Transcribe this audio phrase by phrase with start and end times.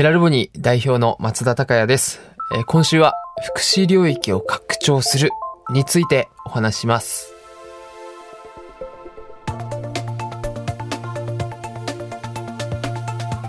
[0.00, 2.20] ヘラルボニー代表の松田孝也です。
[2.56, 3.12] え今週は
[3.52, 5.28] 福祉領域を拡張する
[5.74, 7.34] についてお話しします。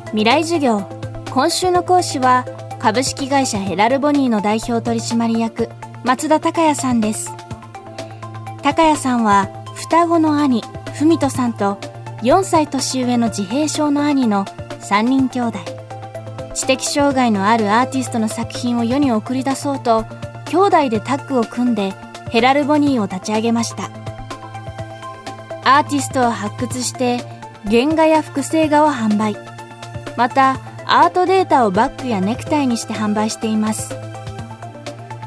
[0.07, 0.81] 未来授業
[1.29, 2.45] 今週の講師は
[2.79, 5.69] 株式会社ヘラルボニーの代表取締役
[6.03, 7.31] 松田孝也さんです
[8.61, 10.63] 孝也さんは双子の兄
[10.99, 11.75] 文人さんと
[12.23, 15.80] 4歳年上の自閉症の兄の3人兄弟
[16.53, 20.05] 知的障害のあるアーティストの作品を世に送り出そうと
[20.45, 21.93] 兄弟でタッグを組んで
[22.29, 23.89] ヘラルボニーを立ち上げました。
[25.63, 27.19] アーティストを発掘して
[27.69, 29.35] 原画や複製画を販売。
[30.17, 33.95] またアートデータをバッグやネクタイにして販売しています。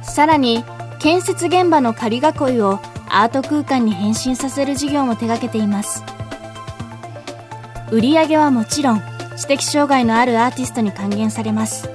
[0.02, 0.65] さらに
[0.98, 2.23] 建設現場の仮囲い
[2.60, 6.02] をアート空間に変身させる事業も手掛けています。
[7.91, 11.88] 売り上げはもちろん知的障害のあるアーティストに還元されます。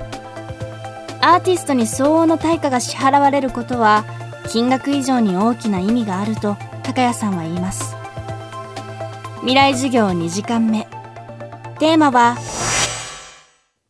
[1.21, 4.05] アーティストに相応の対価が支払われることは
[4.49, 7.95] 金額以上に大きな意味があると高谷さんは言います。
[9.41, 10.87] 未来授業2時間目。
[11.79, 12.37] テーマは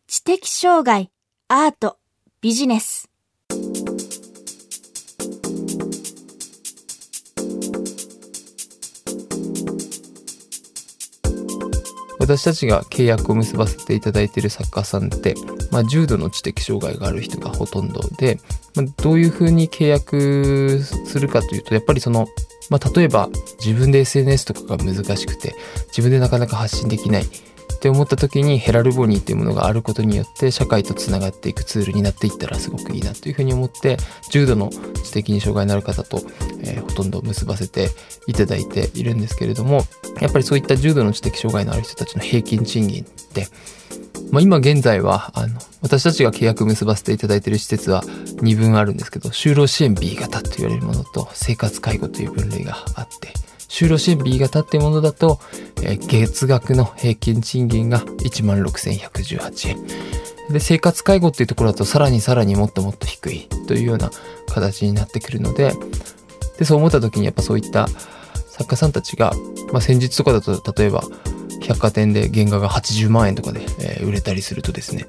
[0.07, 1.11] 知的障害、
[1.47, 1.97] アート、
[2.41, 3.08] ビジネス。
[12.29, 15.33] 私たちが契約を結ばせていただいている作家さんって、
[15.71, 18.39] まあ、重度の知的障害がある人がほとんどで、
[18.75, 22.27] まあ、どういうふうに契約するかというとやっぱりその、
[22.69, 23.29] まあ、例えば
[23.65, 25.55] 自分で SNS とかが難しくて
[25.87, 27.25] 自分でなかなか発信できない
[27.79, 33.95] って思った時にヘラルボニーっていうものがあることによって社会とつながっていくツールになっていったらすごくいいなというふうに思って
[34.31, 34.69] 重度の
[35.05, 36.21] 知的に障害のある方と、
[36.61, 37.89] えーほとんど結ばせて
[38.27, 39.83] いただいているんですけれども
[40.19, 43.47] やっぱりそういった重度の知的障害のある人たちの平均賃金って、
[44.31, 53.33] まあ、今現在はあの私たちが契約結ばせていただいている施設は2分あるんですけど就労支援 B 型と言われるものと生活介護という分類があって
[53.69, 55.39] 就労支援 B 型っていうものだと、
[55.77, 59.77] えー月額の平均賃金が16,118円。
[60.51, 64.09] で、生活介護っていうところだとさらにさらにもっともっと低いというような
[64.47, 65.73] 形になってくるので、
[66.57, 67.87] で、そう思った時にやっぱそういった
[68.47, 69.31] 作家さんたちが、
[69.71, 71.03] まあ先日とかだと例えば
[71.61, 75.05] 百貨店で原画が80万円とかで、えー売れたりするとですね、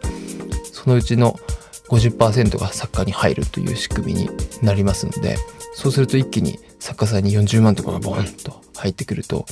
[0.73, 1.41] そのうちの
[1.89, 4.31] 50%が作家に入るという仕組みに
[4.63, 5.39] なりますので、
[5.75, 9.47] そうすると一気に作家さんに40万とかがボンと入ってくると、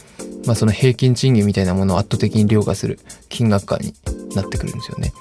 [0.46, 3.94] まあその平均賃金みたいなものを圧倒的に凌駕する金額感に
[4.34, 5.12] なってくるんですよね。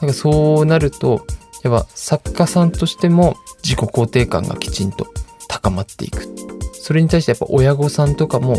[0.00, 1.26] なんかそうなると、
[1.62, 5.06] やっぱ作家さんとしても自己肯定感がきちんと
[5.48, 6.26] 高まっていく。
[6.72, 8.56] それに対してやっぱ親御さんとかも、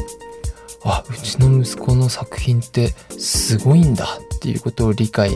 [0.84, 5.31] あ、うちの息子の作品ってすごいんだっていうことを理解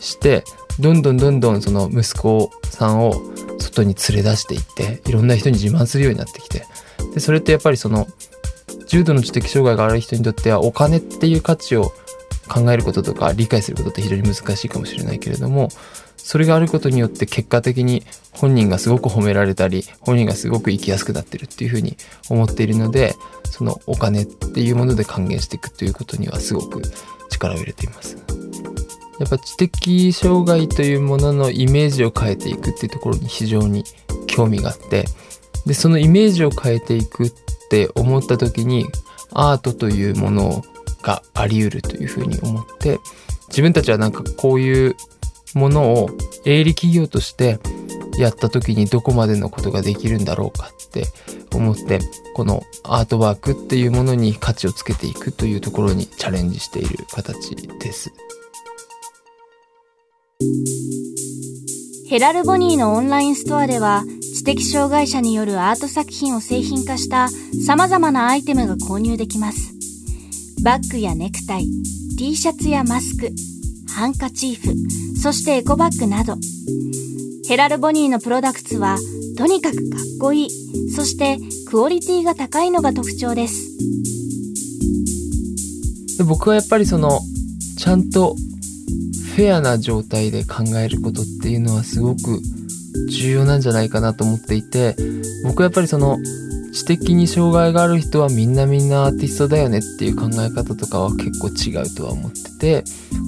[0.00, 0.44] して、
[0.80, 3.14] どんどんどんどんその息子さんを
[3.58, 6.66] 外に連れ出していって、いろんな人に自慢するようになってきて、
[7.18, 8.06] で、それってやっぱりその、
[8.86, 11.92] 重度の知的障害がある人にとってはお金っていう価値を
[12.48, 15.68] 考えることとか理解することって非常に難しいかもしれないけれども、
[16.16, 21.96] それがあることによって結果的に本人がすごく褒められたり、本人がすごく生きやすくなってるっていうふうに
[22.30, 26.82] 思っているので、そのお金っていうもので還元していくということにはすごく
[27.30, 28.16] 力を入れています。
[29.18, 33.82] やっぱ知的障害というもののイメージを変えていくっていうところに非常に
[34.28, 35.06] 興味があって、
[35.68, 37.32] で、そのイメージを変えていくっ
[37.70, 38.86] て思った時に
[39.32, 40.64] アートというもの
[41.02, 42.98] があり得るというふうに思って、
[43.48, 44.96] 自分たちはなんかこういう
[45.54, 46.10] ものを
[46.46, 47.58] 営利企業として
[48.18, 51.04] やった時にどこまでのことができるんだろうかって
[51.54, 52.00] 思って
[52.34, 58.10] このアートワークっていうものに価値をつけていくというところにチャレンジしている形です。
[62.08, 64.04] ヘラルボニーのオンラインストアでは
[64.48, 67.28] 的障害者によるアート作品を製品化した
[67.66, 69.74] 様々なアイテムが購入できます。
[70.64, 71.68] バッグやネクタイ、
[72.16, 73.28] T シャツやマスク、
[73.94, 74.74] ハンカチーフ、
[75.20, 76.36] そしてエコバッグなど。
[77.46, 78.96] ヘラルボニーのプロダクツは
[79.36, 81.36] とにかくかっこいい、そして
[81.68, 83.76] クオリティが高いのが特徴です。
[86.16, 87.20] で僕はやっぱりその
[87.76, 88.34] ちゃんと
[89.36, 92.40] フェアな状態で考えることっていうのはすごく
[93.06, 94.96] 重要なんじゃないかなと思っていて
[95.44, 96.18] 僕はやっぱりその
[96.72, 102.84] 知的に障害がある人はみんなみんなアーティストだよねっていう考え方とかは結構違うとは思ってて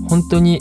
[0.09, 0.61] 本当に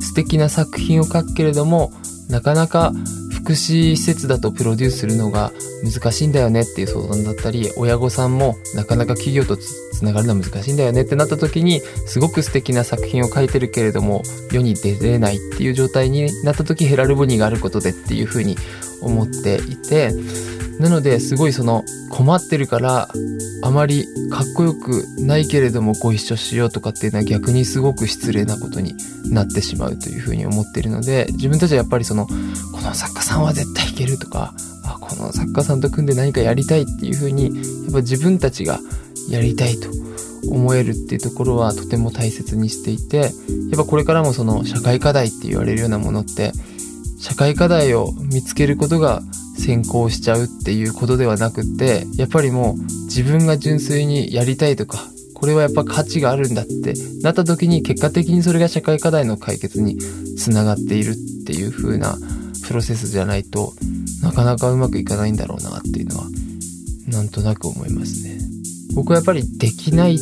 [0.00, 1.92] 素敵な作品を描くけれども
[2.28, 2.92] なかなか
[3.32, 5.50] 福祉施設だとプロデュースするのが
[5.82, 9.56] 難しいんだよねっていう相談だったり親御さんもなかなか企業と
[10.00, 18.56] つながるのは難しいんだよねってなった時にすごく素敵な作品を描いてるけれども世に出れないっていう状態になった時ヘラルボニーがあることでっていうふうに
[19.02, 20.10] 思っていて
[20.78, 23.08] なのですごいその困ってるから
[23.62, 28.94] あまりかっこよくないけれどもご一緒しようとかっていうのは逆にすごく失礼なことに
[29.30, 32.32] なってしまうというふうに思っているので自分たちはやっぱりそのこ
[32.80, 34.54] の作家さんは絶対いけるとか
[34.84, 38.80] あこの作家さんと組んで何かやりたいっていうふうにやっぱ自分たちが
[39.28, 39.88] やりたいと
[40.48, 43.30] 思えるっていうところはとても大切にしていてやっ
[43.76, 46.52] ぱこれからもその社会課題って言われるようなものって
[47.18, 49.22] 社会課題を見つけることが
[49.58, 54.98] 先行しちゃうっていうことではなくってやっぱりもう自分が純粋にやりたいとか
[55.34, 59.98] これはやっぱ価値があるんだってなった時に結果的にそれが社会課題の解決に
[60.38, 61.16] つながっているっ
[61.46, 62.16] ていう風な
[62.66, 63.72] プロセスじゃないと
[64.22, 66.26] なかなかうまくいかないんだろうなっていうのは
[67.08, 68.39] なんとなく思いますね。
[68.94, 70.18] 僕はやっぱりできないっ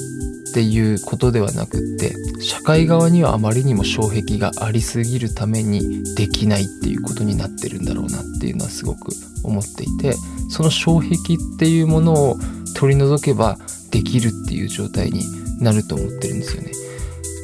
[0.54, 9.12] ていうことではなくって社会側にはあまりにも障壁がありすぎるためにできないっていうことになってるんだろうなっていうのはすごく
[9.44, 10.14] 思っていて
[10.50, 12.38] その障壁っていうものを
[12.74, 13.58] 取り除けば
[13.90, 15.22] できるっていう状態に
[15.60, 16.72] なると思ってるんですよね。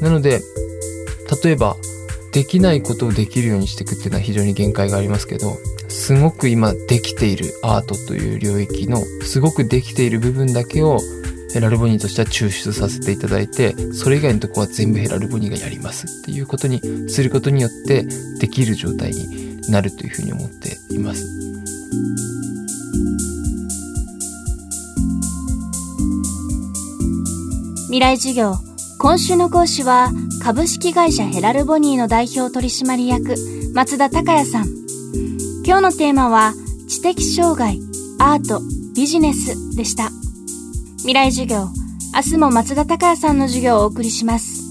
[0.00, 0.40] なので
[1.42, 1.76] 例えば
[2.34, 5.56] できないことをできるようにしていくっていうのは非常に限界がありますけど
[5.88, 10.98] すごく今できているアートという領域のすごくできている部分だけを
[11.52, 18.04] ヘラルボニーとしては抽出させていただいてそれ以外のとこは全部ヘラルボニーがやりますっていうことにすることによって
[18.40, 21.24] できる状態になるというふうに思っています。
[27.86, 28.54] 未来授業
[28.98, 30.10] 今週の講師は
[30.44, 33.34] 株式会社ヘラルボニーの代表取締役
[33.72, 34.66] 松田孝也さん。
[35.64, 36.52] 今日のテーマは
[36.86, 37.80] 知的障害
[38.18, 38.60] アート
[38.94, 40.10] ビジネスでした。
[40.98, 41.68] 未来授業
[42.14, 44.63] 明日も松田孝也さんの授業をお送りします。